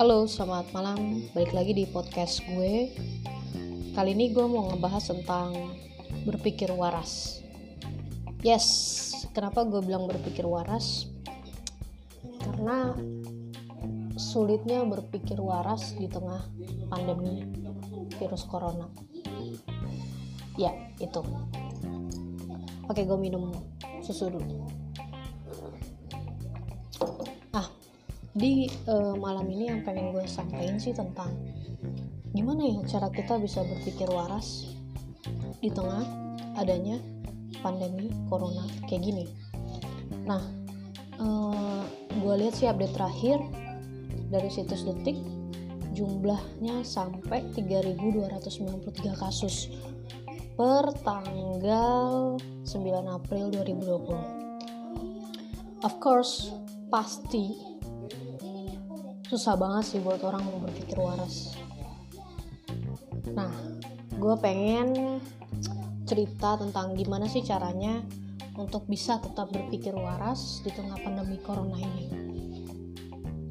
Halo, 0.00 0.24
selamat 0.24 0.72
malam. 0.72 1.28
Balik 1.36 1.52
lagi 1.52 1.76
di 1.76 1.84
podcast 1.84 2.40
gue. 2.48 2.88
Kali 3.92 4.16
ini 4.16 4.32
gue 4.32 4.48
mau 4.48 4.72
ngebahas 4.72 5.12
tentang 5.12 5.52
berpikir 6.24 6.72
waras. 6.72 7.44
Yes, 8.40 8.64
kenapa 9.36 9.60
gue 9.68 9.84
bilang 9.84 10.08
berpikir 10.08 10.48
waras? 10.48 11.04
Karena 12.40 12.96
sulitnya 14.16 14.88
berpikir 14.88 15.36
waras 15.36 15.92
di 15.92 16.08
tengah 16.08 16.48
pandemi 16.88 17.44
virus 18.16 18.48
corona. 18.48 18.88
Ya, 20.56 20.72
itu. 20.96 21.20
Oke, 22.88 23.04
gue 23.04 23.18
minum 23.20 23.52
susu 24.00 24.32
dulu. 24.32 24.64
Di 28.40 28.64
uh, 28.88 29.12
malam 29.20 29.44
ini 29.52 29.68
yang 29.68 29.84
pengen 29.84 30.16
gue 30.16 30.24
sampaikan 30.24 30.80
sih 30.80 30.96
tentang 30.96 31.28
gimana 32.32 32.64
ya 32.64 32.80
cara 32.88 33.12
kita 33.12 33.36
bisa 33.36 33.60
berpikir 33.60 34.08
waras 34.08 34.72
di 35.60 35.68
tengah 35.68 36.08
adanya 36.56 36.96
pandemi 37.60 38.08
corona 38.32 38.64
kayak 38.88 39.04
gini. 39.04 39.28
Nah, 40.24 40.40
uh, 41.20 41.84
gue 42.08 42.34
lihat 42.40 42.56
sih 42.56 42.64
update 42.64 42.96
terakhir 42.96 43.44
dari 44.32 44.48
situs 44.48 44.88
detik 44.88 45.20
jumlahnya 45.92 46.80
sampai 46.80 47.44
3.293 47.52 49.20
kasus 49.20 49.68
per 50.56 50.96
tanggal 51.04 52.40
9 52.40 52.72
April 53.04 53.52
2020. 53.52 55.84
Of 55.84 56.00
course, 56.00 56.56
pasti 56.88 57.69
susah 59.30 59.54
banget 59.54 59.94
sih 59.94 60.00
buat 60.02 60.18
orang 60.26 60.42
mau 60.42 60.58
berpikir 60.58 60.98
waras. 60.98 61.54
Nah, 63.30 63.54
gue 64.10 64.34
pengen 64.42 65.22
cerita 66.02 66.58
tentang 66.58 66.98
gimana 66.98 67.30
sih 67.30 67.46
caranya 67.46 68.02
untuk 68.58 68.90
bisa 68.90 69.22
tetap 69.22 69.54
berpikir 69.54 69.94
waras 69.94 70.58
di 70.66 70.74
tengah 70.74 70.98
pandemi 70.98 71.38
corona 71.38 71.78
ini. 71.78 72.10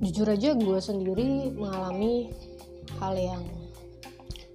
Jujur 0.03 0.27
aja 0.27 0.51
gue 0.51 0.79
sendiri 0.83 1.55
mengalami 1.55 2.27
hal 2.99 3.15
yang 3.15 3.43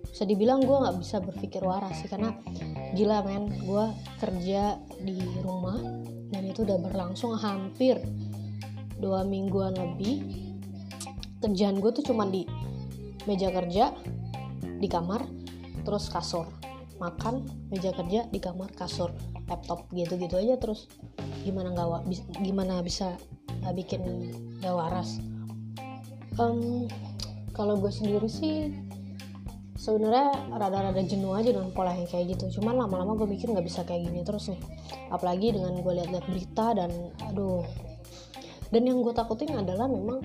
bisa 0.04 0.28
dibilang 0.28 0.60
gue 0.60 0.76
nggak 0.76 1.00
bisa 1.00 1.24
berpikir 1.24 1.64
waras 1.64 2.04
sih 2.04 2.08
karena 2.12 2.36
gila 2.92 3.24
men 3.24 3.48
gue 3.64 3.84
kerja 4.20 4.76
di 5.00 5.16
rumah 5.40 5.80
dan 6.28 6.42
itu 6.44 6.68
udah 6.68 6.78
berlangsung 6.84 7.32
hampir 7.34 7.96
dua 9.00 9.24
mingguan 9.24 9.74
lebih 9.74 10.44
kerjaan 11.44 11.76
gue 11.76 11.92
tuh 11.92 12.04
cuma 12.08 12.24
di 12.24 12.48
meja 13.28 13.52
kerja 13.52 13.92
di 14.80 14.88
kamar 14.88 15.28
terus 15.84 16.08
kasur. 16.08 16.48
Makan 16.96 17.68
meja 17.68 17.92
kerja 17.92 18.24
di 18.32 18.40
kamar 18.40 18.72
kasur. 18.72 19.12
Laptop 19.44 19.92
gitu 19.92 20.16
gitu 20.16 20.40
aja 20.40 20.56
terus 20.56 20.88
gimana 21.44 21.76
nggak 21.76 22.08
gimana 22.40 22.80
bisa 22.80 23.20
gak 23.60 23.76
bikin 23.76 24.00
gak 24.64 24.72
waras. 24.72 25.20
Um, 26.40 26.88
kalau 27.52 27.76
gue 27.78 27.92
sendiri 27.92 28.26
sih 28.26 28.72
sebenarnya 29.78 30.32
rada-rada 30.48 30.98
jenuh 31.04 31.36
aja 31.36 31.52
dengan 31.52 31.70
pola 31.76 31.92
yang 31.92 32.08
kayak 32.08 32.34
gitu. 32.34 32.58
Cuman 32.58 32.80
lama-lama 32.80 33.14
gue 33.20 33.28
mikir 33.28 33.52
nggak 33.52 33.68
bisa 33.68 33.84
kayak 33.84 34.08
gini 34.08 34.24
terus 34.24 34.48
nih. 34.48 34.60
Apalagi 35.12 35.52
dengan 35.52 35.76
gue 35.78 35.92
lihat-lihat 35.92 36.24
berita 36.24 36.66
dan 36.72 36.90
aduh. 37.20 37.62
Dan 38.72 38.88
yang 38.88 39.04
gue 39.04 39.14
takutin 39.14 39.54
adalah 39.54 39.86
memang 39.86 40.24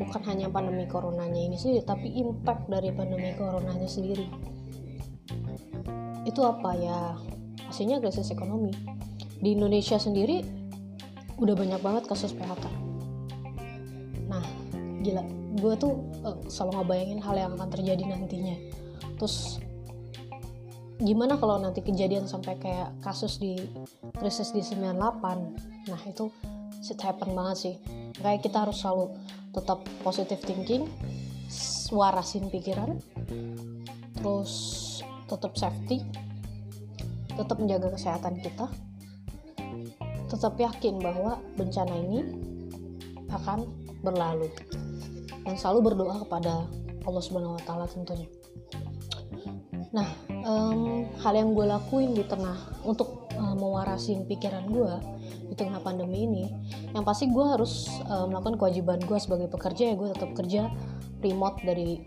bukan 0.00 0.22
hanya 0.24 0.48
pandemi 0.48 0.88
coronanya 0.88 1.36
ini 1.36 1.60
sendiri 1.60 1.84
tapi 1.84 2.08
impact 2.16 2.72
dari 2.72 2.88
pandemi 2.90 3.36
coronanya 3.36 3.86
sendiri. 3.86 4.24
Itu 6.24 6.40
apa 6.48 6.70
ya? 6.74 7.14
Hasilnya 7.68 8.00
krisis 8.00 8.32
ekonomi. 8.32 8.72
Di 9.40 9.52
Indonesia 9.52 10.00
sendiri 10.00 10.60
udah 11.40 11.54
banyak 11.56 11.80
banget 11.80 12.04
kasus 12.04 12.36
PHK 12.36 12.90
nah 14.30 14.44
gila 15.02 15.26
gue 15.58 15.74
tuh 15.74 15.98
uh, 16.22 16.38
selalu 16.46 16.70
ngebayangin 16.78 17.20
hal 17.20 17.34
yang 17.34 17.52
akan 17.58 17.68
terjadi 17.74 18.04
nantinya. 18.06 18.56
Terus 19.18 19.58
gimana 21.02 21.34
kalau 21.40 21.58
nanti 21.58 21.82
kejadian 21.82 22.30
sampai 22.30 22.54
kayak 22.60 22.94
kasus 23.02 23.42
di 23.42 23.58
krisis 24.14 24.54
di 24.54 24.62
98 24.62 25.90
nah 25.90 26.00
itu 26.06 26.30
shit 26.80 27.02
happen 27.02 27.34
banget 27.34 27.56
sih. 27.58 27.74
Kayak 28.22 28.46
kita 28.46 28.62
harus 28.62 28.78
selalu 28.78 29.10
tetap 29.50 29.82
positive 30.06 30.40
thinking 30.42 30.86
warasin 31.90 32.46
pikiran 32.50 32.98
terus 34.18 34.52
tetap 35.26 35.58
safety 35.58 36.06
tetap 37.34 37.56
menjaga 37.58 37.94
kesehatan 37.94 38.38
kita 38.38 38.70
tetap 40.30 40.54
yakin 40.54 41.02
bahwa 41.02 41.42
bencana 41.58 41.94
ini 41.98 42.20
akan 43.30 43.66
berlalu 44.02 44.50
dan 45.42 45.54
selalu 45.58 45.92
berdoa 45.92 46.22
kepada 46.22 46.66
Allah 47.06 47.22
Subhanahu 47.24 47.58
Wa 47.58 47.86
tentunya. 47.88 48.28
Nah, 49.90 50.06
um, 50.46 51.08
hal 51.18 51.34
yang 51.34 51.50
gue 51.56 51.66
lakuin 51.66 52.14
di 52.14 52.22
tengah 52.22 52.54
untuk 52.86 53.19
uh, 53.40 53.56
mewarasin 53.56 54.28
pikiran 54.28 54.68
gue 54.68 54.94
di 55.48 55.54
tengah 55.56 55.80
pandemi 55.80 56.28
ini, 56.28 56.44
yang 56.92 57.02
pasti 57.02 57.26
gue 57.32 57.42
harus 57.42 57.88
uh, 58.06 58.28
melakukan 58.28 58.60
kewajiban 58.60 59.00
gue 59.00 59.18
sebagai 59.18 59.48
pekerja 59.48 59.90
ya 59.90 59.94
gue 59.96 60.08
tetap 60.12 60.30
kerja 60.36 60.68
remote 61.24 61.58
dari 61.64 62.04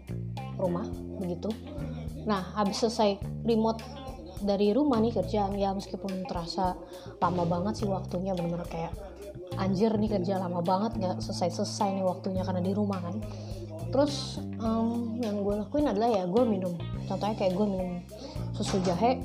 rumah 0.55 0.85
begitu. 1.17 1.49
Nah, 2.23 2.55
habis 2.55 2.79
selesai 2.79 3.19
remote 3.43 3.81
dari 4.43 4.75
rumah 4.75 4.99
nih 4.99 5.15
kerjaan 5.15 5.55
ya 5.55 5.71
meskipun 5.71 6.27
terasa 6.27 6.75
lama 7.23 7.43
banget 7.47 7.83
sih 7.83 7.87
waktunya 7.87 8.35
bener-bener 8.35 8.67
kayak 8.67 8.93
anjir 9.55 9.93
nih 9.95 10.11
kerja 10.11 10.37
lama 10.37 10.59
banget 10.59 10.99
nggak 10.99 11.15
selesai-selesai 11.23 11.95
nih 11.95 12.05
waktunya 12.05 12.43
karena 12.43 12.59
di 12.59 12.75
rumah 12.75 12.99
kan 12.99 13.23
terus 13.93 14.41
um, 14.59 15.15
yang 15.21 15.45
gue 15.45 15.55
lakuin 15.63 15.85
adalah 15.85 16.09
ya 16.09 16.23
gue 16.25 16.43
minum 16.43 16.73
contohnya 17.05 17.35
kayak 17.37 17.53
gue 17.53 17.65
minum 17.65 17.91
susu 18.57 18.81
jahe 18.83 19.21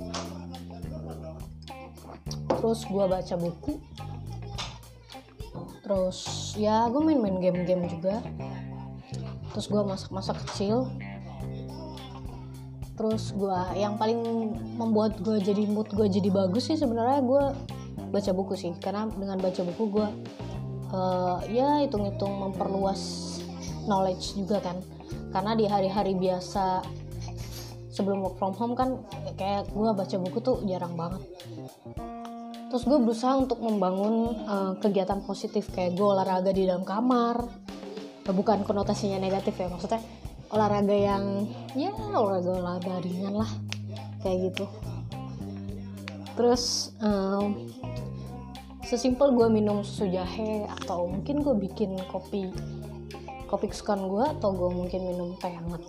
terus 2.59 2.83
gue 2.91 3.05
baca 3.07 3.35
buku. 3.39 3.79
Terus 5.87 6.19
ya 6.59 6.91
gue 6.91 7.01
main-main 7.01 7.39
game-game 7.39 7.87
juga. 7.87 8.19
Terus 9.55 9.67
gue 9.71 9.83
masak-masak 9.87 10.37
kecil. 10.45 10.91
Terus 12.99 13.31
gue 13.31 13.59
yang 13.79 13.95
paling 13.95 14.21
membuat 14.75 15.23
gue 15.23 15.39
jadi 15.39 15.65
mood 15.71 15.87
gue 15.95 16.11
jadi 16.11 16.35
bagus 16.35 16.67
sih 16.67 16.77
sebenarnya 16.77 17.23
gue 17.23 17.43
baca 18.11 18.31
buku 18.35 18.59
sih. 18.59 18.75
Karena 18.83 19.07
dengan 19.07 19.39
baca 19.39 19.63
buku 19.63 19.85
gue 19.95 20.09
uh, 20.93 21.39
ya 21.47 21.87
hitung-hitung 21.87 22.37
memperluas 22.43 23.01
knowledge 23.87 24.35
juga 24.35 24.59
kan. 24.59 24.77
Karena 25.31 25.55
di 25.55 25.65
hari-hari 25.71 26.19
biasa 26.19 26.83
sebelum 27.99 28.23
work 28.23 28.37
from 28.37 28.55
home 28.55 28.75
kan 28.79 28.99
kayak 29.35 29.67
gue 29.75 29.91
baca 29.91 30.17
buku 30.23 30.39
tuh 30.39 30.63
jarang 30.67 30.95
banget 30.95 31.23
terus 32.69 32.85
gue 32.85 32.99
berusaha 33.01 33.35
untuk 33.37 33.59
membangun 33.65 34.37
uh, 34.45 34.73
kegiatan 34.77 35.25
positif 35.25 35.73
kayak 35.73 35.97
gue 35.97 36.05
olahraga 36.05 36.53
di 36.53 36.69
dalam 36.69 36.85
kamar. 36.85 37.45
Bukan 38.29 38.61
konotasinya 38.69 39.17
negatif 39.17 39.57
ya 39.57 39.73
maksudnya 39.73 40.05
olahraga 40.53 40.93
yang 40.93 41.49
ya 41.73 41.89
olahraga 41.97 42.61
olahraga 42.61 43.01
ringan 43.01 43.41
lah 43.41 43.51
kayak 44.21 44.53
gitu. 44.53 44.69
Terus 46.37 46.93
um, 47.01 47.73
sesimpel 48.85 49.33
gue 49.33 49.49
minum 49.49 49.81
susu 49.81 50.13
jahe 50.13 50.69
atau 50.81 51.09
mungkin 51.09 51.41
gue 51.41 51.57
bikin 51.57 51.97
kopi 52.13 52.53
kopi 53.49 53.73
kesukaan 53.73 54.05
gue 54.09 54.25
atau 54.39 54.53
gue 54.53 54.71
mungkin 54.77 55.09
minum 55.09 55.33
teh 55.41 55.53
hangat 55.53 55.81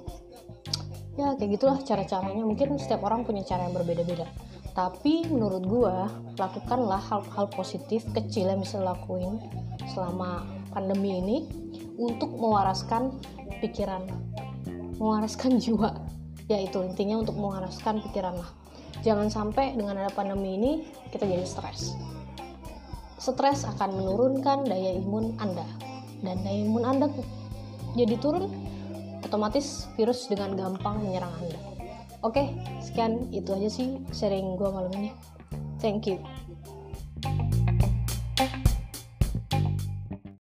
ya 1.19 1.36
kayak 1.36 1.60
gitulah 1.60 1.77
cara-caranya. 1.83 2.44
Mungkin 2.48 2.80
setiap 2.80 3.04
orang 3.04 3.27
punya 3.27 3.44
cara 3.44 3.68
yang 3.68 3.75
berbeda-beda. 3.75 4.24
Tapi 4.71 5.27
menurut 5.27 5.63
gue 5.68 5.95
lakukanlah 6.39 7.04
hal-hal 7.04 7.51
positif 7.51 8.07
kecil 8.16 8.48
yang 8.48 8.63
bisa 8.63 8.80
lakuin 8.80 9.44
selama 9.92 10.48
pandemi 10.71 11.19
ini 11.19 11.38
untuk 12.00 12.31
mewaraskan 12.39 13.19
pikiran 13.60 14.07
mewaraskan 15.00 15.57
jiwa. 15.63 15.92
Yaitu 16.48 16.81
intinya 16.81 17.19
untuk 17.21 17.36
mewaraskan 17.36 18.00
pikiran 18.10 18.39
lah. 18.39 18.50
Jangan 19.04 19.31
sampai 19.31 19.75
dengan 19.75 19.95
ada 20.00 20.12
pandemi 20.12 20.60
ini 20.60 20.71
kita 21.12 21.24
jadi 21.27 21.45
stres. 21.45 21.95
Stres 23.19 23.68
akan 23.68 24.00
menurunkan 24.00 24.68
daya 24.68 24.95
imun 24.95 25.36
anda. 25.39 25.68
Dan 26.24 26.42
daya 26.42 26.60
imun 26.63 26.83
anda 26.83 27.07
jadi 27.94 28.16
turun 28.18 28.69
otomatis 29.24 29.88
virus 29.95 30.27
dengan 30.27 30.56
gampang 30.56 31.04
menyerang 31.04 31.31
anda. 31.39 31.60
Oke 32.19 32.51
sekian 32.83 33.31
itu 33.31 33.56
aja 33.56 33.69
sih 33.71 34.00
sharing 34.12 34.60
gue 34.60 34.69
malam 34.69 34.92
ini. 34.95 35.12
Thank 35.80 36.12
you 36.12 36.19